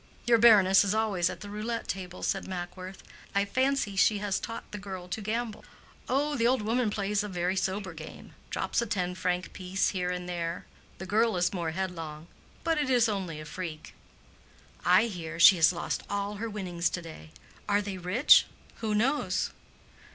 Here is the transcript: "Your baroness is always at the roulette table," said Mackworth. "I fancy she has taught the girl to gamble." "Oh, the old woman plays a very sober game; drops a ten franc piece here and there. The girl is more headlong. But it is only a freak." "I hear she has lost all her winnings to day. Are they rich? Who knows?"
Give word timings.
"Your 0.25 0.39
baroness 0.39 0.83
is 0.83 0.95
always 0.95 1.29
at 1.29 1.41
the 1.41 1.49
roulette 1.51 1.87
table," 1.87 2.23
said 2.23 2.47
Mackworth. 2.47 3.03
"I 3.35 3.45
fancy 3.45 3.95
she 3.95 4.17
has 4.17 4.39
taught 4.39 4.71
the 4.71 4.79
girl 4.79 5.07
to 5.07 5.21
gamble." 5.21 5.63
"Oh, 6.09 6.35
the 6.35 6.47
old 6.47 6.63
woman 6.63 6.89
plays 6.89 7.21
a 7.23 7.27
very 7.27 7.55
sober 7.55 7.93
game; 7.93 8.33
drops 8.49 8.81
a 8.81 8.87
ten 8.87 9.13
franc 9.13 9.53
piece 9.53 9.89
here 9.89 10.09
and 10.09 10.27
there. 10.27 10.65
The 10.97 11.05
girl 11.05 11.37
is 11.37 11.53
more 11.53 11.69
headlong. 11.69 12.25
But 12.63 12.79
it 12.79 12.89
is 12.89 13.07
only 13.07 13.39
a 13.39 13.45
freak." 13.45 13.93
"I 14.83 15.03
hear 15.05 15.39
she 15.39 15.57
has 15.57 15.71
lost 15.71 16.01
all 16.09 16.37
her 16.37 16.49
winnings 16.49 16.89
to 16.89 17.03
day. 17.03 17.29
Are 17.69 17.79
they 17.83 17.99
rich? 17.99 18.47
Who 18.77 18.95
knows?" 18.95 19.51